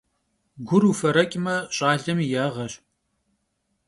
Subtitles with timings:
[0.67, 2.73] Gur vufereç'me, ş'alem yi yağeş.